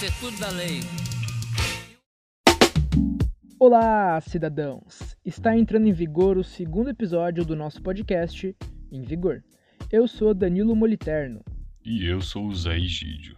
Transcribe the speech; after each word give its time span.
É 0.00 0.10
tudo 0.20 0.38
da 0.38 0.48
lei. 0.50 0.78
Olá, 3.58 4.20
cidadãos! 4.20 5.16
Está 5.24 5.58
entrando 5.58 5.88
em 5.88 5.92
vigor 5.92 6.38
o 6.38 6.44
segundo 6.44 6.88
episódio 6.88 7.44
do 7.44 7.56
nosso 7.56 7.82
podcast 7.82 8.56
Em 8.92 9.02
Vigor. 9.02 9.42
Eu 9.90 10.06
sou 10.06 10.32
Danilo 10.32 10.76
Moliterno. 10.76 11.40
E 11.84 12.06
eu 12.06 12.20
sou 12.20 12.46
o 12.46 12.54
Zé 12.54 12.76
Egídio. 12.76 13.36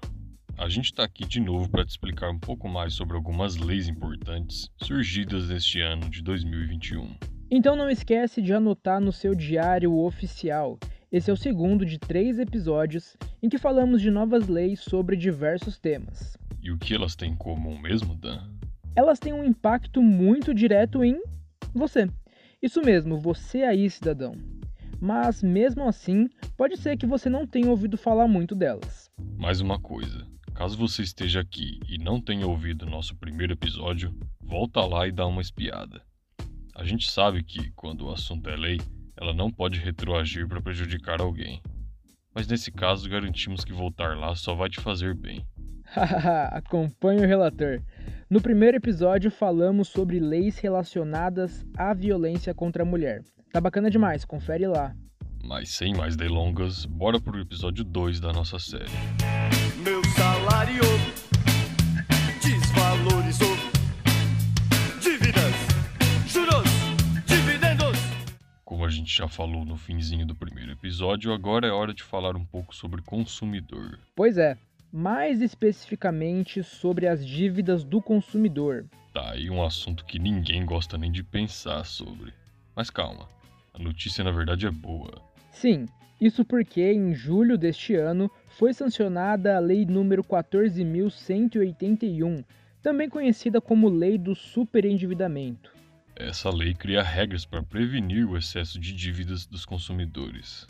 A 0.59 0.69
gente 0.69 0.87
está 0.87 1.03
aqui 1.03 1.27
de 1.27 1.41
novo 1.41 1.67
para 1.71 1.83
te 1.83 1.93
explicar 1.93 2.29
um 2.29 2.39
pouco 2.39 2.69
mais 2.69 2.93
sobre 2.93 3.17
algumas 3.17 3.57
leis 3.57 3.89
importantes 3.89 4.69
surgidas 4.83 5.49
neste 5.49 5.81
ano 5.81 6.11
de 6.11 6.23
2021. 6.23 7.09
Então 7.51 7.75
não 7.75 7.89
esquece 7.89 8.43
de 8.43 8.53
anotar 8.53 9.01
no 9.01 9.13
seu 9.13 9.35
diário 9.35 9.97
oficial. 9.97 10.79
Esse 11.11 11.31
é 11.31 11.33
o 11.33 11.39
segundo 11.39 11.87
de 11.87 11.99
três 11.99 12.39
episódios 12.39 13.17
em 13.43 13.49
que 13.49 13.57
falamos 13.57 14.03
de 14.03 14.11
novas 14.11 14.47
leis 14.47 14.81
sobre 14.81 15.17
diversos 15.17 15.79
temas. 15.79 16.39
E 16.63 16.71
o 16.71 16.79
que 16.79 16.95
elas 16.95 17.17
têm 17.17 17.33
em 17.33 17.37
comum 17.37 17.79
mesmo, 17.79 18.15
Dan? 18.15 18.49
Elas 18.95 19.19
têm 19.19 19.33
um 19.33 19.45
impacto 19.45 20.03
muito 20.03 20.53
direto 20.53 21.05
em 21.05 21.21
você. 21.75 22.09
Isso 22.63 22.81
mesmo, 22.83 23.19
você 23.19 23.63
aí, 23.63 23.89
cidadão. 23.89 24.35
Mas 25.01 25.43
mesmo 25.43 25.89
assim, 25.89 26.29
pode 26.57 26.77
ser 26.77 26.97
que 26.99 27.07
você 27.07 27.31
não 27.31 27.47
tenha 27.47 27.71
ouvido 27.71 27.97
falar 27.97 28.29
muito 28.29 28.55
delas. 28.55 29.11
Mais 29.39 29.61
uma 29.61 29.81
coisa, 29.81 30.27
Caso 30.61 30.77
você 30.77 31.03
esteja 31.03 31.41
aqui 31.41 31.81
e 31.89 31.97
não 31.97 32.21
tenha 32.21 32.47
ouvido 32.47 32.85
nosso 32.85 33.17
primeiro 33.17 33.55
episódio, 33.55 34.15
volta 34.43 34.85
lá 34.85 35.09
e 35.09 35.11
dá 35.11 35.27
uma 35.27 35.41
espiada. 35.41 36.03
A 36.75 36.85
gente 36.85 37.11
sabe 37.11 37.43
que, 37.43 37.71
quando 37.71 38.05
o 38.05 38.13
assunto 38.13 38.47
é 38.51 38.57
lei, 38.57 38.79
ela 39.17 39.33
não 39.33 39.51
pode 39.51 39.81
retroagir 39.81 40.47
para 40.47 40.61
prejudicar 40.61 41.19
alguém. 41.23 41.63
Mas 42.35 42.47
nesse 42.47 42.71
caso, 42.71 43.09
garantimos 43.09 43.65
que 43.65 43.73
voltar 43.73 44.19
lá 44.19 44.35
só 44.35 44.55
vai 44.55 44.69
te 44.69 44.81
fazer 44.83 45.15
bem. 45.15 45.47
Acompanhe 46.53 47.25
o 47.25 47.27
relator. 47.27 47.83
No 48.29 48.41
primeiro 48.41 48.77
episódio 48.77 49.31
falamos 49.31 49.89
sobre 49.89 50.21
leis 50.21 50.59
relacionadas 50.59 51.67
à 51.77 51.93
violência 51.93 52.55
contra 52.55 52.83
a 52.83 52.87
mulher. 52.87 53.23
Tá 53.53 53.61
bacana 53.61 53.91
demais, 53.91 54.25
confere 54.25 54.69
lá. 54.69 54.95
Mas 55.43 55.71
sem 55.71 55.95
mais 55.95 56.15
delongas, 56.15 56.85
bora 56.85 57.21
pro 57.21 57.41
episódio 57.41 57.83
2 57.83 58.21
da 58.21 58.33
nossa 58.33 58.59
série. 58.59 58.85
Meu 59.83 60.01
salário 60.17 60.83
desvalorizou. 62.41 63.57
Dívidas, 65.01 65.55
juros, 66.29 66.71
dividendos. 67.27 67.99
Como 68.65 68.85
a 68.85 68.91
gente 68.91 69.13
já 69.17 69.27
falou 69.27 69.65
no 69.65 69.77
finzinho 69.77 70.25
do 70.25 70.37
primeiro 70.37 70.71
episódio, 70.71 71.33
agora 71.33 71.67
é 71.67 71.73
hora 71.73 71.93
de 71.93 72.05
falar 72.05 72.37
um 72.37 72.45
pouco 72.45 72.73
sobre 72.77 73.03
consumidor. 73.03 73.99
Pois 74.15 74.39
é, 74.39 74.57
mais 74.93 75.41
especificamente 75.41 76.63
sobre 76.63 77.07
as 77.07 77.27
dívidas 77.27 77.85
do 77.85 78.03
consumidor. 78.03 78.85
Tá 79.13 79.33
aí 79.33 79.51
um 79.51 79.65
assunto 79.65 80.05
que 80.05 80.19
ninguém 80.19 80.65
gosta 80.65 80.99
nem 80.99 81.11
de 81.11 81.23
pensar 81.23 81.85
sobre. 81.85 82.33
Mas 82.75 82.91
calma, 82.91 83.29
a 83.73 83.79
notícia 83.79 84.25
na 84.25 84.31
verdade 84.31 84.67
é 84.67 84.71
boa. 84.71 85.23
Sim, 85.51 85.87
isso 86.21 86.45
porque 86.45 86.93
em 86.93 87.15
julho 87.15 87.57
deste 87.57 87.95
ano 87.95 88.31
foi 88.49 88.75
sancionada 88.75 89.57
a 89.57 89.59
Lei 89.59 89.87
número 89.87 90.23
14.181, 90.23 92.45
também 92.83 93.09
conhecida 93.09 93.59
como 93.61 93.89
Lei 93.89 94.19
do 94.19 94.35
Superendividamento. 94.35 95.73
Essa 96.15 96.51
lei 96.51 96.75
cria 96.75 97.03
regras 97.03 97.47
para 97.47 97.63
prevenir 97.63 98.29
o 98.29 98.37
excesso 98.37 98.79
de 98.79 98.93
dívidas 98.93 99.47
dos 99.47 99.65
consumidores. 99.65 100.69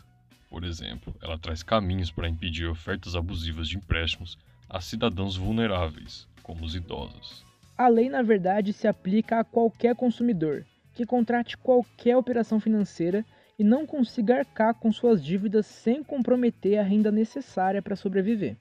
Por 0.51 0.65
exemplo, 0.65 1.15
ela 1.21 1.39
traz 1.39 1.63
caminhos 1.63 2.11
para 2.11 2.27
impedir 2.27 2.67
ofertas 2.67 3.15
abusivas 3.15 3.69
de 3.69 3.77
empréstimos 3.77 4.37
a 4.69 4.81
cidadãos 4.81 5.37
vulneráveis, 5.37 6.27
como 6.43 6.65
os 6.65 6.75
idosos. 6.75 7.45
A 7.77 7.87
lei, 7.87 8.09
na 8.09 8.21
verdade, 8.21 8.73
se 8.73 8.85
aplica 8.85 9.39
a 9.39 9.45
qualquer 9.45 9.95
consumidor 9.95 10.65
que 10.93 11.05
contrate 11.05 11.57
qualquer 11.57 12.17
operação 12.17 12.59
financeira 12.59 13.25
e 13.57 13.63
não 13.63 13.87
consiga 13.87 14.39
arcar 14.39 14.73
com 14.73 14.91
suas 14.91 15.23
dívidas 15.23 15.65
sem 15.65 16.03
comprometer 16.03 16.77
a 16.77 16.83
renda 16.83 17.13
necessária 17.13 17.81
para 17.81 17.95
sobreviver. 17.95 18.57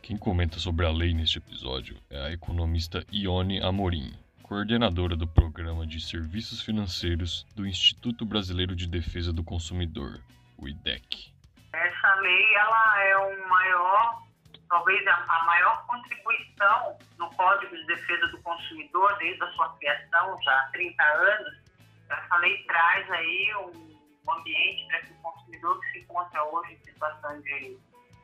Quem 0.00 0.16
comenta 0.16 0.60
sobre 0.60 0.86
a 0.86 0.92
lei 0.92 1.12
neste 1.12 1.38
episódio 1.38 1.96
é 2.08 2.20
a 2.20 2.32
economista 2.32 3.04
Ione 3.10 3.60
Amorim, 3.60 4.12
coordenadora 4.44 5.16
do 5.16 5.26
Programa 5.26 5.84
de 5.84 6.00
Serviços 6.00 6.62
Financeiros 6.62 7.44
do 7.56 7.66
Instituto 7.66 8.24
Brasileiro 8.24 8.76
de 8.76 8.86
Defesa 8.86 9.32
do 9.32 9.42
Consumidor, 9.42 10.20
o 10.56 10.68
IDEC. 10.68 11.31
Lei 12.22 12.54
ela 12.54 13.02
é 13.02 13.16
o 13.18 13.48
maior, 13.48 14.22
talvez 14.68 15.06
a 15.06 15.42
maior 15.44 15.86
contribuição 15.86 16.98
no 17.18 17.28
Código 17.34 17.76
de 17.76 17.86
Defesa 17.86 18.26
do 18.28 18.40
Consumidor 18.42 19.16
desde 19.18 19.42
a 19.42 19.52
sua 19.52 19.76
criação, 19.76 20.38
já 20.42 20.52
há 20.52 20.70
30 20.72 21.02
anos. 21.02 21.62
Essa 22.08 22.36
lei 22.36 22.62
traz 22.64 23.10
aí 23.10 23.54
um 23.56 23.92
um 24.26 24.32
ambiente 24.32 24.86
para 24.86 25.00
que 25.00 25.12
o 25.12 25.16
consumidor 25.16 25.80
que 25.80 25.90
se 25.90 25.98
encontra 26.00 26.44
hoje 26.44 26.74
em 26.74 26.84
situação 26.84 27.40
de 27.42 27.78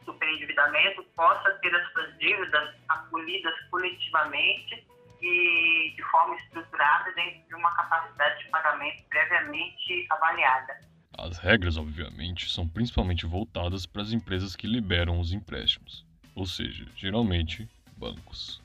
superendividamento 0.05 1.03
possa 1.17 1.51
ter 1.59 1.75
as 1.75 1.93
suas 1.93 2.19
dívidas 2.19 2.75
acolhidas 2.89 3.55
coletivamente 3.71 4.87
e 5.21 5.93
de 5.97 6.03
forma 6.05 6.37
estruturada 6.37 7.13
dentro 7.13 7.49
de 7.49 7.55
uma 7.55 7.75
capacidade 7.75 8.45
de 8.45 8.51
pagamento 8.51 9.05
previamente 9.09 10.07
avaliada. 10.11 10.88
As 11.19 11.37
regras, 11.37 11.77
obviamente, 11.77 12.49
são 12.49 12.69
principalmente 12.69 13.27
voltadas 13.27 13.85
para 13.85 14.03
as 14.03 14.13
empresas 14.13 14.55
que 14.55 14.69
liberam 14.69 15.19
os 15.19 15.33
empréstimos, 15.33 16.07
ou 16.33 16.47
seja, 16.47 16.87
geralmente 16.95 17.69
bancos. 17.97 18.63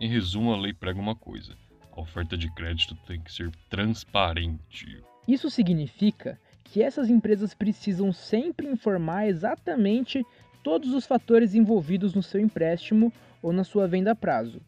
Em 0.00 0.08
resumo, 0.08 0.54
a 0.54 0.56
lei 0.56 0.72
prega 0.72 1.00
uma 1.00 1.16
coisa: 1.16 1.56
a 1.90 2.00
oferta 2.00 2.36
de 2.36 2.48
crédito 2.54 2.94
tem 3.04 3.20
que 3.20 3.32
ser 3.32 3.50
transparente. 3.68 5.02
Isso 5.26 5.50
significa 5.50 6.38
que 6.62 6.84
essas 6.84 7.10
empresas 7.10 7.52
precisam 7.52 8.12
sempre 8.12 8.68
informar 8.68 9.26
exatamente 9.26 10.24
todos 10.62 10.94
os 10.94 11.04
fatores 11.04 11.52
envolvidos 11.52 12.14
no 12.14 12.22
seu 12.22 12.40
empréstimo 12.40 13.12
ou 13.42 13.52
na 13.52 13.64
sua 13.64 13.88
venda 13.88 14.12
a 14.12 14.14
prazo, 14.14 14.62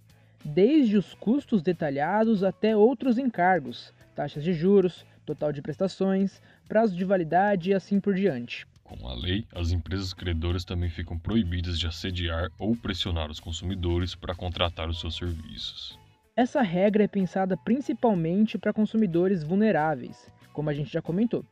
desde 0.45 0.97
os 0.97 1.15
custos 1.15 1.63
detalhados 1.63 2.43
até 2.43 2.77
outros 2.77 3.19
encargos, 3.19 3.95
taxas 4.17 4.43
de 4.43 4.53
juros, 4.53 5.07
total 5.25 5.53
de 5.53 5.63
prestações, 5.63 6.43
prazo 6.71 6.97
de 6.97 7.05
validade 7.05 7.71
e 7.71 7.75
assim 7.75 7.99
por 7.99 8.15
diante. 8.15 8.65
Com 8.85 9.09
a 9.09 9.13
lei, 9.13 9.45
as 9.53 9.73
empresas 9.73 10.15
credoras 10.15 10.65
também 10.65 10.89
ficam 10.89 11.19
proibidas 11.19 11.77
de 11.77 11.89
assediar 11.89 12.49
ou 12.61 12.77
pressionar 12.77 13.29
os 13.29 13.41
consumidores 13.41 14.15
para 14.15 14.37
contratar 14.37 14.89
os 14.89 15.01
seus 15.01 15.17
serviços. 15.17 15.99
Essa 16.37 16.63
regra 16.63 17.03
é 17.03 17.09
pensada 17.09 17.57
principalmente 17.57 18.57
para 18.57 18.73
consumidores 18.73 19.43
vulneráveis, 19.43 20.31
como 20.53 20.71
a 20.71 20.73
gente 20.73 20.93
já 20.93 21.03
comentou, 21.03 21.45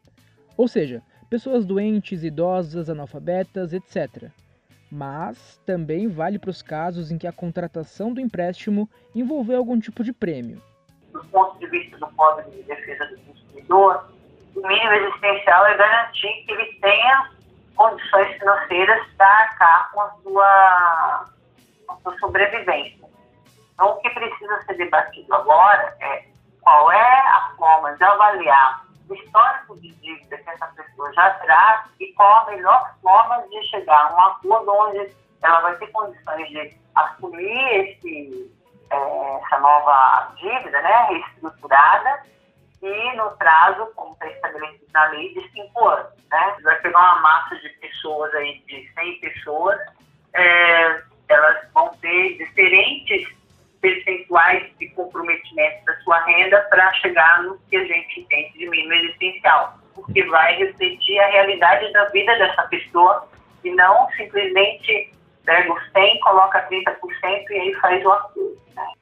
ou 0.56 0.68
seja, 0.68 1.02
pessoas 1.28 1.66
doentes, 1.66 2.22
idosas, 2.22 2.88
analfabetas, 2.88 3.72
etc. 3.72 4.30
Mas 4.88 5.60
também 5.66 6.06
vale 6.06 6.38
para 6.38 6.50
os 6.50 6.62
casos 6.62 7.10
em 7.10 7.18
que 7.18 7.26
a 7.26 7.32
contratação 7.32 8.14
do 8.14 8.20
empréstimo 8.20 8.88
envolveu 9.12 9.58
algum 9.58 9.80
tipo 9.80 10.04
de 10.04 10.12
prêmio. 10.12 10.62
Do 11.12 11.24
ponto 11.24 11.58
de 11.58 11.66
vista 11.70 11.98
do 11.98 12.06
Código 12.14 12.52
de 12.52 12.62
Defesa 12.62 13.04
do 13.06 13.18
Consumidor, 13.18 14.17
o 14.56 14.66
mínimo 14.66 14.92
existencial 14.92 15.66
é 15.66 15.76
garantir 15.76 16.44
que 16.44 16.52
ele 16.52 16.72
tenha 16.80 17.30
condições 17.76 18.36
financeiras 18.38 19.06
para 19.16 19.26
arcar 19.26 19.90
com 19.92 20.00
a 20.00 20.10
sua, 20.22 21.24
com 21.86 21.92
a 21.92 21.96
sua 22.02 22.18
sobrevivência. 22.18 23.08
Então, 23.74 23.90
o 23.90 23.96
que 24.00 24.10
precisa 24.10 24.62
ser 24.64 24.74
debatido 24.74 25.32
agora 25.34 25.96
é 26.00 26.24
qual 26.60 26.90
é 26.90 27.20
a 27.28 27.52
forma 27.56 27.94
de 27.96 28.04
avaliar 28.04 28.84
o 29.08 29.14
histórico 29.14 29.80
de 29.80 29.94
dívida 29.94 30.36
que 30.36 30.50
essa 30.50 30.66
pessoa 30.66 31.12
já 31.14 31.30
traz 31.34 31.86
e 32.00 32.12
qual 32.14 32.42
a 32.42 32.50
melhor 32.50 32.94
forma 33.00 33.42
de 33.48 33.62
chegar 33.68 34.10
a 34.10 34.14
um 34.14 34.20
acordo 34.20 34.70
onde 34.70 35.10
ela 35.42 35.60
vai 35.60 35.76
ter 35.76 35.86
condições 35.88 36.48
de 36.48 36.76
assumir 36.94 37.74
esse, 37.76 38.52
é, 38.90 39.36
essa 39.36 39.58
nova 39.60 40.32
dívida, 40.36 40.82
né, 40.82 41.06
reestruturada, 41.08 42.22
e 42.82 43.16
no 43.16 43.30
prazo, 43.36 43.86
como 43.96 44.12
está 44.12 44.28
estabelecido 44.28 44.86
na 44.92 45.06
lei, 45.10 45.34
de 45.34 45.48
cinco 45.50 45.88
anos. 45.88 46.12
Né? 46.30 46.56
Vai 46.62 46.80
pegar 46.80 46.98
uma 46.98 47.20
massa 47.20 47.56
de 47.56 47.68
pessoas 47.80 48.32
aí, 48.34 48.62
de 48.66 48.88
100 48.92 49.20
pessoas, 49.20 49.80
é, 50.34 51.02
elas 51.28 51.68
vão 51.72 51.90
ter 52.00 52.38
diferentes 52.38 53.28
percentuais 53.80 54.70
de 54.78 54.88
comprometimento 54.90 55.84
da 55.84 55.96
sua 56.00 56.24
renda 56.24 56.60
para 56.70 56.92
chegar 56.94 57.42
no 57.42 57.58
que 57.70 57.76
a 57.76 57.84
gente 57.84 58.20
entende 58.20 58.58
de 58.58 58.68
mínimo 58.68 58.92
existencial, 58.94 59.78
porque 59.94 60.24
vai 60.24 60.56
refletir 60.56 61.18
a 61.20 61.28
realidade 61.28 61.92
da 61.92 62.06
vida 62.06 62.36
dessa 62.38 62.62
pessoa 62.64 63.28
e 63.64 63.70
não 63.70 64.08
simplesmente 64.12 65.12
pega 65.44 65.72
os 65.72 65.92
100, 65.92 66.20
coloca 66.20 66.68
30% 66.68 67.50
e 67.50 67.54
aí 67.54 67.74
faz 67.74 68.04
o 68.04 68.12
acordo. 68.12 68.62
Né? 68.74 68.92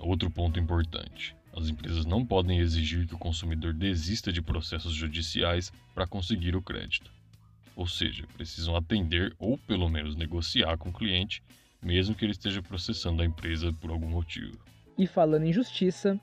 Outro 0.00 0.30
ponto 0.30 0.58
importante. 0.58 1.35
As 1.56 1.68
empresas 1.68 2.04
não 2.04 2.24
podem 2.24 2.58
exigir 2.58 3.06
que 3.06 3.14
o 3.14 3.18
consumidor 3.18 3.72
desista 3.72 4.32
de 4.32 4.42
processos 4.42 4.92
judiciais 4.92 5.72
para 5.94 6.06
conseguir 6.06 6.54
o 6.54 6.62
crédito. 6.62 7.10
Ou 7.74 7.86
seja, 7.86 8.26
precisam 8.36 8.76
atender 8.76 9.34
ou 9.38 9.56
pelo 9.58 9.88
menos 9.88 10.14
negociar 10.14 10.76
com 10.76 10.90
o 10.90 10.92
cliente 10.92 11.42
mesmo 11.82 12.14
que 12.14 12.24
ele 12.24 12.32
esteja 12.32 12.60
processando 12.60 13.22
a 13.22 13.24
empresa 13.24 13.72
por 13.80 13.90
algum 13.90 14.08
motivo. 14.08 14.58
E 14.98 15.06
falando 15.06 15.44
em 15.44 15.52
justiça, 15.52 16.18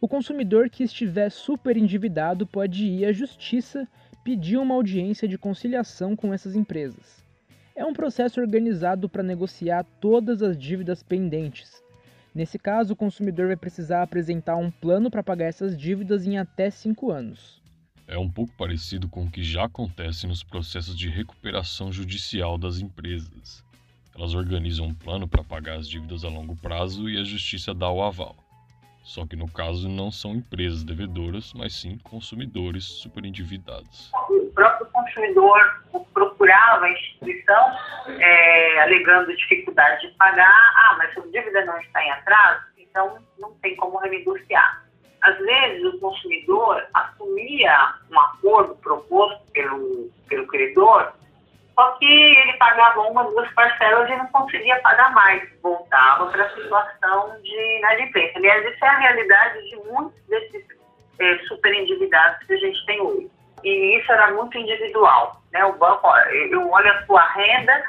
o 0.00 0.06
consumidor 0.06 0.68
que 0.70 0.84
estiver 0.84 1.30
super 1.30 1.76
endividado 1.76 2.46
pode 2.46 2.84
ir 2.84 3.04
à 3.04 3.12
justiça 3.12 3.88
pedir 4.24 4.58
uma 4.58 4.74
audiência 4.74 5.26
de 5.26 5.36
conciliação 5.36 6.14
com 6.14 6.32
essas 6.32 6.54
empresas. 6.54 7.22
É 7.74 7.84
um 7.84 7.92
processo 7.92 8.40
organizado 8.40 9.08
para 9.08 9.22
negociar 9.22 9.84
todas 10.00 10.42
as 10.42 10.56
dívidas 10.56 11.02
pendentes. 11.02 11.82
Nesse 12.34 12.58
caso, 12.58 12.94
o 12.94 12.96
consumidor 12.96 13.48
vai 13.48 13.56
precisar 13.56 14.02
apresentar 14.02 14.56
um 14.56 14.70
plano 14.70 15.10
para 15.10 15.22
pagar 15.22 15.46
essas 15.46 15.76
dívidas 15.76 16.26
em 16.26 16.38
até 16.38 16.70
5 16.70 17.10
anos. 17.10 17.60
É 18.06 18.16
um 18.18 18.28
pouco 18.30 18.52
parecido 18.56 19.08
com 19.08 19.24
o 19.24 19.30
que 19.30 19.42
já 19.42 19.64
acontece 19.64 20.26
nos 20.26 20.42
processos 20.42 20.96
de 20.96 21.08
recuperação 21.08 21.92
judicial 21.92 22.56
das 22.56 22.78
empresas. 22.78 23.62
Elas 24.14 24.34
organizam 24.34 24.86
um 24.86 24.94
plano 24.94 25.28
para 25.28 25.44
pagar 25.44 25.78
as 25.78 25.88
dívidas 25.88 26.24
a 26.24 26.28
longo 26.28 26.56
prazo 26.56 27.08
e 27.08 27.18
a 27.18 27.24
justiça 27.24 27.74
dá 27.74 27.90
o 27.90 28.02
aval. 28.02 28.36
Só 29.02 29.26
que 29.26 29.36
no 29.36 29.50
caso 29.50 29.88
não 29.88 30.10
são 30.10 30.32
empresas 30.34 30.84
devedoras, 30.84 31.52
mas 31.54 31.74
sim 31.74 31.98
consumidores 32.04 32.84
superendividados. 32.84 34.10
O 34.30 34.50
próprio 34.54 34.86
consumidor 34.86 35.82
procurava 36.14 36.84
a 36.84 36.90
instituição 36.90 37.76
é, 38.08 38.82
alegando 38.82 39.36
dificuldade 39.36 40.08
de 40.08 40.14
pagar. 40.14 40.72
Ah, 40.76 40.94
mas 40.98 41.12
sua 41.14 41.24
dívida 41.24 41.64
não 41.64 41.78
está 41.80 42.04
em 42.04 42.10
atraso, 42.12 42.64
então 42.78 43.18
não 43.38 43.52
tem 43.54 43.76
como 43.76 43.98
renegociar. 43.98 44.84
Às 45.22 45.38
vezes 45.38 45.84
o 45.84 45.98
consumidor 45.98 46.84
assumia 46.94 47.94
um 48.10 48.18
acordo 48.18 48.74
proposto 48.76 49.40
pelo, 49.52 50.10
pelo 50.28 50.46
credor 50.48 51.12
só 51.74 51.92
que 51.92 52.04
ele 52.04 52.52
pagava 52.54 53.00
uma, 53.00 53.24
duas 53.24 53.50
parcelas 53.54 54.08
e 54.10 54.16
não 54.16 54.26
conseguia 54.26 54.78
pagar 54.80 55.12
mais, 55.12 55.42
voltava 55.62 56.26
para 56.26 56.44
a 56.44 56.50
situação 56.50 57.40
de 57.42 57.78
inadimplência. 57.78 58.36
Aliás, 58.36 58.64
isso 58.64 58.84
é 58.84 58.88
a 58.88 58.98
realidade 58.98 59.70
de 59.70 59.76
muitos 59.76 60.20
desses 60.28 60.64
é, 61.18 61.38
super 61.48 61.72
endividados 61.72 62.46
que 62.46 62.52
a 62.52 62.58
gente 62.58 62.86
tem 62.86 63.00
hoje. 63.00 63.30
E 63.64 63.98
isso 63.98 64.12
era 64.12 64.32
muito 64.32 64.58
individual. 64.58 65.40
Né? 65.52 65.64
O 65.64 65.72
banco, 65.74 66.08
eu 66.50 66.70
olho 66.70 66.92
a 66.92 67.06
sua 67.06 67.24
renda 67.32 67.84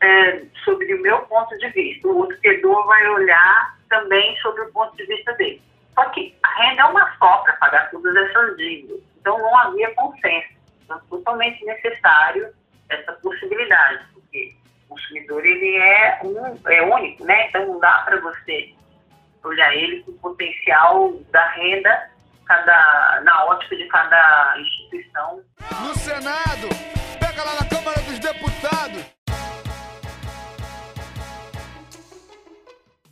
é, 0.00 0.42
sobre 0.64 0.94
o 0.94 1.02
meu 1.02 1.18
ponto 1.22 1.56
de 1.58 1.68
vista, 1.70 2.08
o 2.08 2.18
outro 2.18 2.38
credor 2.40 2.86
vai 2.86 3.06
olhar 3.08 3.76
também 3.90 4.34
sobre 4.38 4.62
o 4.62 4.72
ponto 4.72 4.96
de 4.96 5.04
vista 5.04 5.32
dele. 5.34 5.60
Só 5.94 6.04
que 6.10 6.34
a 6.42 6.62
renda 6.62 6.82
é 6.82 6.84
uma 6.86 7.16
só 7.18 7.38
para 7.38 7.52
pagar 7.54 7.90
todas 7.90 8.16
essas 8.16 8.56
dívidas. 8.56 9.00
Então 9.20 9.36
não 9.36 9.58
havia 9.58 9.94
consenso. 9.94 10.48
Então, 10.84 10.98
totalmente 11.10 11.62
necessário 11.66 12.48
essa 12.90 13.12
possibilidade, 13.14 14.04
porque 14.12 14.54
o 14.86 14.88
consumidor 14.94 15.44
ele 15.44 15.76
é, 15.76 16.20
um, 16.24 16.70
é 16.70 16.82
único, 16.82 17.24
né? 17.24 17.48
Então 17.48 17.66
não 17.66 17.80
dá 17.80 18.02
para 18.04 18.20
você 18.20 18.74
olhar 19.42 19.74
ele 19.74 20.02
com 20.02 20.10
o 20.10 20.18
potencial 20.18 21.12
da 21.30 21.48
renda 21.52 22.10
cada, 22.44 23.20
na 23.24 23.44
ótica 23.44 23.76
de 23.76 23.86
cada 23.86 24.54
instituição. 24.58 25.42
No 25.82 25.94
Senado, 25.94 26.68
pega 27.18 27.44
lá 27.44 27.54
na 27.60 27.68
Câmara 27.68 28.00
dos 28.02 28.18
Deputados. 28.18 29.04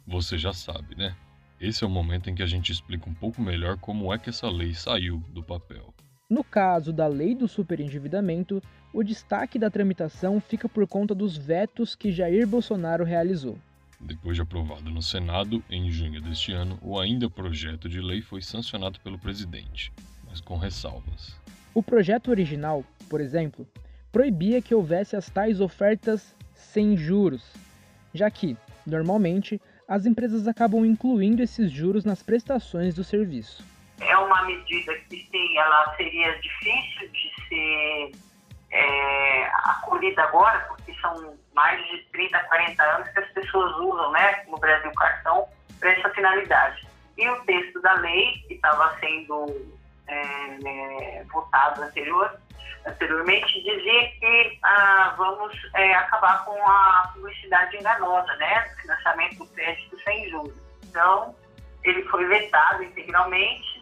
Você 0.06 0.36
já 0.36 0.52
sabe, 0.52 0.96
né? 0.96 1.14
Esse 1.60 1.84
é 1.84 1.86
o 1.86 1.90
momento 1.90 2.30
em 2.30 2.34
que 2.34 2.42
a 2.42 2.46
gente 2.46 2.72
explica 2.72 3.08
um 3.08 3.14
pouco 3.14 3.40
melhor 3.40 3.78
como 3.78 4.12
é 4.12 4.18
que 4.18 4.30
essa 4.30 4.48
lei 4.48 4.74
saiu 4.74 5.18
do 5.28 5.42
papel. 5.42 5.92
No 6.30 6.44
caso 6.44 6.92
da 6.92 7.06
lei 7.06 7.34
do 7.34 7.48
superendividamento, 7.48 8.62
o 8.92 9.02
destaque 9.02 9.58
da 9.58 9.70
tramitação 9.70 10.38
fica 10.42 10.68
por 10.68 10.86
conta 10.86 11.14
dos 11.14 11.38
vetos 11.38 11.96
que 11.96 12.12
Jair 12.12 12.46
Bolsonaro 12.46 13.02
realizou. 13.02 13.56
Depois 13.98 14.36
de 14.36 14.42
aprovado 14.42 14.90
no 14.90 15.00
Senado, 15.00 15.64
em 15.70 15.90
junho 15.90 16.20
deste 16.20 16.52
ano, 16.52 16.78
o 16.82 17.00
ainda 17.00 17.30
projeto 17.30 17.88
de 17.88 18.02
lei 18.02 18.20
foi 18.20 18.42
sancionado 18.42 19.00
pelo 19.00 19.18
presidente, 19.18 19.90
mas 20.28 20.38
com 20.38 20.58
ressalvas. 20.58 21.34
O 21.72 21.82
projeto 21.82 22.28
original, 22.28 22.84
por 23.08 23.22
exemplo, 23.22 23.66
proibia 24.12 24.60
que 24.60 24.74
houvesse 24.74 25.16
as 25.16 25.30
tais 25.30 25.62
ofertas 25.62 26.36
sem 26.52 26.94
juros, 26.94 27.42
já 28.12 28.30
que, 28.30 28.54
normalmente, 28.86 29.58
as 29.88 30.04
empresas 30.04 30.46
acabam 30.46 30.84
incluindo 30.84 31.42
esses 31.42 31.72
juros 31.72 32.04
nas 32.04 32.22
prestações 32.22 32.94
do 32.94 33.02
serviço 33.02 33.64
é 34.00 34.16
uma 34.16 34.42
medida 34.42 34.94
que 34.94 35.28
sim, 35.30 35.58
ela 35.58 35.94
seria 35.96 36.38
difícil 36.38 37.08
de 37.08 37.48
ser 37.48 38.12
é, 38.70 39.50
acolhida 39.64 40.22
agora, 40.22 40.60
porque 40.68 40.94
são 41.00 41.36
mais 41.54 41.84
de 41.88 41.98
30, 42.12 42.38
40 42.38 42.82
anos 42.82 43.08
que 43.08 43.18
as 43.18 43.30
pessoas 43.30 43.76
usam 43.76 44.12
né, 44.12 44.44
no 44.48 44.58
Brasil 44.58 44.92
cartão 44.92 45.48
para 45.80 45.90
essa 45.90 46.10
finalidade. 46.10 46.86
E 47.16 47.28
o 47.28 47.40
texto 47.44 47.80
da 47.80 47.94
lei, 47.94 48.32
que 48.46 48.54
estava 48.54 48.96
sendo 49.00 49.46
é, 50.06 51.18
é, 51.18 51.24
votado 51.24 51.82
anterior, 51.82 52.38
anteriormente, 52.86 53.62
dizia 53.62 54.08
que 54.20 54.58
ah, 54.62 55.14
vamos 55.16 55.52
é, 55.74 55.94
acabar 55.94 56.44
com 56.44 56.62
a 56.66 57.10
publicidade 57.14 57.76
enganosa, 57.76 58.34
né, 58.36 58.60
financiamento 58.80 59.38
do 59.38 59.46
crédito 59.48 59.98
sem 60.04 60.30
juros. 60.30 60.54
Então, 60.84 61.34
ele 61.84 62.02
foi 62.04 62.26
vetado 62.26 62.82
integralmente, 62.82 63.77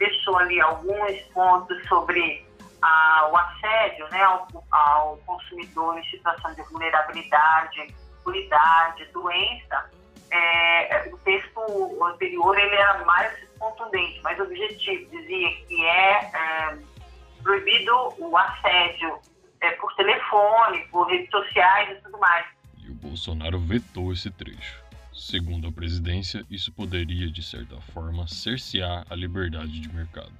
deixou 0.00 0.36
ali 0.38 0.58
alguns 0.60 1.20
pontos 1.34 1.86
sobre 1.86 2.44
ah, 2.82 3.28
o 3.30 3.36
assédio 3.36 4.08
né, 4.10 4.22
ao, 4.22 4.48
ao, 4.70 5.16
consumidor 5.18 5.98
em 5.98 6.04
situação 6.04 6.52
de 6.54 6.62
vulnerabilidade, 6.62 7.94
cuidade, 8.24 9.04
doença. 9.12 9.90
É, 10.32 11.10
o 11.12 11.18
texto 11.18 12.04
anterior 12.04 12.58
ele 12.58 12.74
era 12.74 13.04
mais 13.04 13.32
contundente, 13.58 14.22
mais 14.22 14.40
objetivo, 14.40 15.10
dizia 15.10 15.50
que 15.66 15.84
é, 15.84 16.30
é 16.32 16.78
proibido 17.42 18.14
o 18.18 18.36
assédio 18.36 19.18
é, 19.60 19.72
por 19.72 19.94
telefone, 19.96 20.86
por 20.90 21.08
redes 21.08 21.30
sociais 21.30 21.90
e 21.90 22.02
tudo 22.02 22.18
mais. 22.18 22.46
E 22.78 22.90
o 22.90 22.94
Bolsonaro 22.94 23.58
vetou 23.58 24.12
esse 24.12 24.30
trecho. 24.30 24.79
Segundo 25.20 25.68
a 25.68 25.72
presidência, 25.72 26.46
isso 26.50 26.72
poderia, 26.72 27.30
de 27.30 27.42
certa 27.42 27.78
forma, 27.92 28.26
cercear 28.26 29.04
a 29.10 29.14
liberdade 29.14 29.78
de 29.78 29.94
mercado. 29.94 30.32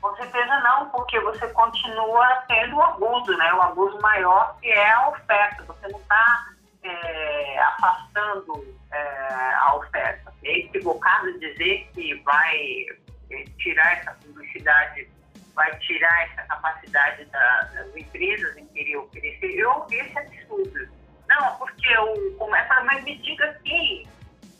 Com 0.00 0.16
certeza 0.16 0.60
não, 0.60 0.88
porque 0.88 1.20
você 1.20 1.46
continua 1.48 2.26
tendo 2.48 2.76
o 2.76 2.82
abuso, 2.82 3.36
né? 3.36 3.52
O 3.52 3.60
abuso 3.60 4.00
maior 4.00 4.58
que 4.62 4.68
é 4.68 4.92
a 4.92 5.10
oferta. 5.10 5.62
Você 5.64 5.88
não 5.88 6.00
está 6.00 6.48
é, 6.84 7.58
afastando 7.60 8.74
é, 8.90 9.54
a 9.56 9.76
oferta. 9.76 10.32
É 10.42 10.58
equivocado 10.58 11.38
dizer 11.38 11.86
que 11.92 12.14
vai 12.22 12.86
é, 13.30 13.44
tirar 13.58 13.92
essa 13.92 14.12
publicidade, 14.12 15.06
vai 15.54 15.78
tirar 15.80 16.22
essa 16.30 16.42
capacidade 16.44 17.26
da, 17.26 17.60
das 17.74 17.94
empresas 17.94 18.56
em 18.56 18.66
querer 18.68 18.96
oferecer. 18.96 19.54
Eu 19.58 19.70
ouvi 19.70 19.96
esse 19.96 20.18
absurdo 20.18 20.97
não, 21.28 21.56
porque 21.56 21.96
o 21.98 22.36
começa, 22.36 22.82
mas 22.84 23.04
me 23.04 23.16
diga 23.18 23.52
que 23.64 24.08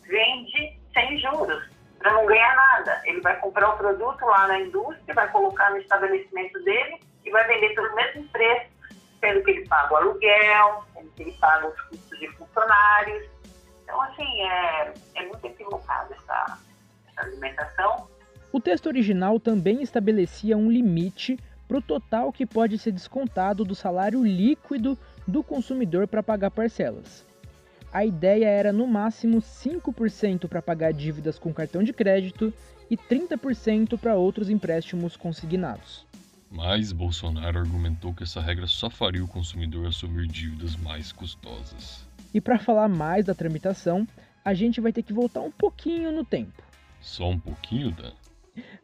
vende 0.07 0.79
sem 0.93 1.19
juros, 1.19 1.65
para 1.99 2.13
não 2.13 2.27
ganhar 2.27 2.55
nada. 2.55 3.01
Ele 3.05 3.21
vai 3.21 3.39
comprar 3.41 3.71
o 3.71 3.77
produto 3.77 4.25
lá 4.25 4.47
na 4.49 4.61
indústria, 4.61 5.15
vai 5.15 5.29
colocar 5.31 5.71
no 5.71 5.79
estabelecimento 5.79 6.63
dele 6.65 7.01
e 7.25 7.31
vai 7.31 7.47
vender 7.47 7.75
pelo 7.75 7.95
mesmo 7.95 8.29
preço, 8.29 8.71
sendo 9.21 9.43
que 9.43 9.51
ele 9.51 9.69
paga 9.69 9.95
o 9.95 9.97
aluguel, 9.97 10.85
sendo 10.95 11.11
que 11.13 11.23
ele 11.23 11.33
paga 11.33 11.69
os 11.69 11.81
custos 11.83 12.19
de 12.19 12.29
funcionários. 12.37 13.29
Então, 13.83 14.01
assim, 14.03 14.43
é, 14.43 14.95
é 15.17 15.27
muito 15.27 15.45
equivocado 15.47 16.13
essa, 16.15 16.59
essa 17.09 17.23
alimentação. 17.23 18.09
O 18.53 18.61
texto 18.61 18.87
original 18.87 19.41
também 19.41 19.83
estabelecia 19.83 20.57
um 20.57 20.71
limite 20.71 21.39
para 21.69 21.79
o 21.79 21.83
total 21.83 22.33
que 22.33 22.47
pode 22.47 22.79
ser 22.79 22.93
descontado 22.93 23.65
do 23.65 23.75
salário 23.75 24.25
líquido 24.25 24.99
do 25.27 25.45
consumidor 25.45 26.09
para 26.09 26.23
pagar 26.23 26.51
parcelas. 26.51 27.27
A 27.93 28.05
ideia 28.05 28.47
era 28.47 28.73
no 28.73 28.87
máximo 28.87 29.39
5% 29.39 30.49
para 30.49 30.63
pagar 30.63 30.93
dívidas 30.93 31.39
com 31.39 31.53
cartão 31.53 31.83
de 31.83 31.93
crédito 31.93 32.53
e 32.91 32.97
30% 32.97 33.99
para 33.99 34.17
outros 34.17 34.49
empréstimos 34.49 35.17
consignados. 35.17 36.07
Mas 36.51 36.93
Bolsonaro 36.93 37.59
argumentou 37.59 38.15
que 38.15 38.23
essa 38.23 38.41
regra 38.41 38.67
só 38.67 38.89
faria 38.89 39.23
o 39.23 39.29
consumidor 39.29 39.87
assumir 39.87 40.27
dívidas 40.27 40.77
mais 40.77 41.13
custosas. 41.13 42.07
E 42.33 42.41
para 42.41 42.59
falar 42.59 42.89
mais 42.89 43.27
da 43.27 43.35
tramitação, 43.35 44.07
a 44.45 44.55
gente 44.55 44.81
vai 44.81 44.93
ter 44.93 45.03
que 45.03 45.13
voltar 45.13 45.41
um 45.41 45.51
pouquinho 45.51 46.11
no 46.11 46.25
tempo. 46.25 46.63
Só 47.01 47.29
um 47.29 47.39
pouquinho, 47.39 47.91
Dan? 47.91 48.13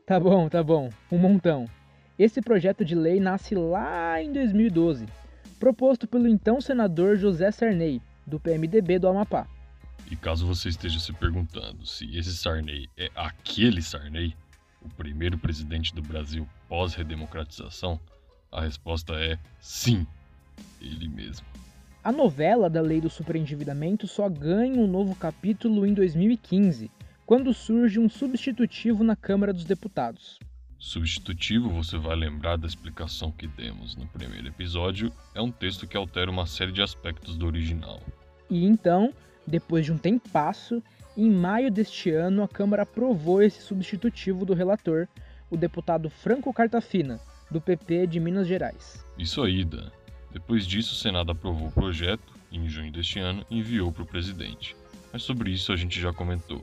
Tá 0.07 0.21
bom, 0.21 0.49
tá 0.49 0.62
bom, 0.62 0.91
um 1.11 1.19
montão. 1.19 1.67
Esse 2.18 2.40
projeto 2.40 2.85
de 2.85 2.94
lei 2.94 3.18
nasce 3.18 3.54
lá 3.54 4.23
em 4.23 4.33
2012 4.33 5.06
proposto 5.64 6.06
pelo 6.06 6.28
então 6.28 6.61
senador 6.61 7.16
José 7.16 7.50
Sarney, 7.50 8.02
do 8.26 8.38
PMDB 8.38 8.99
do 8.99 9.09
Amapá. 9.09 9.47
E 10.11 10.14
caso 10.14 10.47
você 10.47 10.68
esteja 10.68 11.00
se 11.00 11.11
perguntando 11.12 11.87
se 11.87 12.16
esse 12.16 12.37
Sarney 12.37 12.88
é 12.99 13.11
aquele 13.16 13.80
Sarney, 13.80 14.37
o 14.83 14.88
primeiro 14.90 15.38
presidente 15.38 15.94
do 15.94 16.02
Brasil 16.02 16.47
pós-redemocratização, 16.68 17.99
a 18.52 18.61
resposta 18.61 19.14
é 19.14 19.38
sim, 19.59 20.06
ele 20.83 21.09
mesmo. 21.09 21.47
A 22.02 22.12
novela 22.12 22.68
da 22.68 22.83
lei 22.83 23.00
do 23.00 23.09
superendividamento 23.09 24.06
só 24.06 24.28
ganha 24.28 24.78
um 24.78 24.87
novo 24.87 25.14
capítulo 25.14 25.87
em 25.87 25.94
2015, 25.94 26.90
quando 27.25 27.54
surge 27.54 27.99
um 27.99 28.11
substitutivo 28.11 29.02
na 29.02 29.16
Câmara 29.16 29.54
dos 29.54 29.64
Deputados. 29.64 30.38
Substitutivo, 30.85 31.71
você 31.71 31.97
vai 31.97 32.14
lembrar 32.14 32.59
da 32.59 32.67
explicação 32.67 33.33
que 33.33 33.47
demos 33.47 33.97
no 33.97 34.07
primeiro 34.07 34.49
episódio, 34.49 35.11
é 35.35 35.41
um 35.41 35.50
texto 35.50 35.87
que 35.87 35.97
altera 35.97 36.31
uma 36.31 36.45
série 36.45 36.73
de 36.73 36.83
aspectos 36.83 37.38
do 37.38 37.47
original. 37.47 38.03
E 38.50 38.67
então, 38.67 39.11
depois 39.47 39.87
de 39.87 39.93
um 39.93 39.97
tempasso, 39.97 40.83
em 41.17 41.31
maio 41.31 41.71
deste 41.71 42.11
ano 42.11 42.43
a 42.43 42.49
Câmara 42.49 42.83
aprovou 42.83 43.41
esse 43.41 43.62
substitutivo 43.62 44.45
do 44.45 44.53
relator, 44.53 45.09
o 45.50 45.57
deputado 45.57 46.11
Franco 46.11 46.53
Cartafina, 46.53 47.19
do 47.50 47.62
PP 47.62 48.07
de 48.07 48.21
Minas 48.21 48.47
Gerais. 48.47 49.03
Isso 49.19 49.43
aí, 49.43 49.64
Dan. 49.64 49.91
Depois 50.31 50.67
disso, 50.67 50.93
o 50.93 50.99
Senado 50.99 51.33
aprovou 51.33 51.69
o 51.69 51.73
projeto 51.73 52.31
e, 52.53 52.59
em 52.59 52.69
junho 52.69 52.93
deste 52.93 53.19
ano, 53.19 53.43
enviou 53.50 53.91
para 53.91 54.03
o 54.03 54.07
presidente. 54.07 54.76
Mas 55.11 55.23
sobre 55.23 55.50
isso 55.50 55.73
a 55.73 55.76
gente 55.76 55.99
já 55.99 56.12
comentou. 56.12 56.62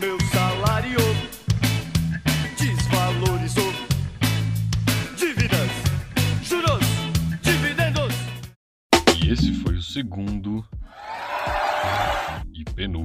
Meu 0.00 0.18
salário 0.32 1.11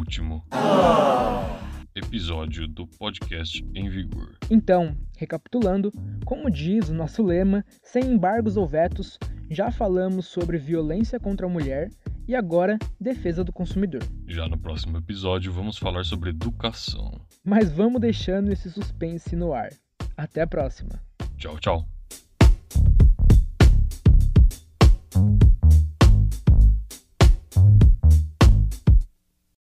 penúltimo 0.07 0.43
episódio 1.93 2.67
do 2.67 2.87
podcast 2.87 3.63
Em 3.75 3.89
Vigor. 3.89 4.37
Então, 4.49 4.95
recapitulando, 5.17 5.91
como 6.25 6.49
diz 6.49 6.89
o 6.89 6.93
nosso 6.93 7.21
lema, 7.21 7.65
sem 7.83 8.05
embargos 8.05 8.55
ou 8.55 8.65
vetos, 8.65 9.19
já 9.49 9.69
falamos 9.69 10.27
sobre 10.27 10.57
violência 10.57 11.19
contra 11.19 11.45
a 11.45 11.49
mulher 11.49 11.89
e 12.27 12.35
agora 12.35 12.77
defesa 12.99 13.43
do 13.43 13.51
consumidor. 13.51 14.01
Já 14.27 14.47
no 14.47 14.57
próximo 14.57 14.97
episódio 14.97 15.51
vamos 15.51 15.77
falar 15.77 16.05
sobre 16.05 16.29
educação. 16.29 17.19
Mas 17.43 17.69
vamos 17.69 17.99
deixando 17.99 18.51
esse 18.51 18.69
suspense 18.69 19.35
no 19.35 19.53
ar. 19.53 19.69
Até 20.15 20.41
a 20.41 20.47
próxima. 20.47 21.01
Tchau, 21.37 21.59
tchau. 21.59 21.87